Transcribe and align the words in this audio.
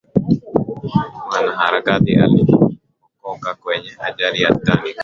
mwanaharakati 1.27 2.15
aliokoka 2.15 3.55
kwenye 3.61 3.91
ajali 3.99 4.41
ya 4.41 4.53
titanic 4.55 4.97